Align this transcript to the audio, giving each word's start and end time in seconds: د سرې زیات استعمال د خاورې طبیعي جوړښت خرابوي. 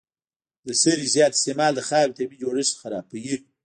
د 0.65 0.67
سرې 0.81 1.05
زیات 1.15 1.31
استعمال 1.35 1.71
د 1.75 1.81
خاورې 1.87 2.15
طبیعي 2.19 2.39
جوړښت 2.43 2.73
خرابوي. 2.81 3.35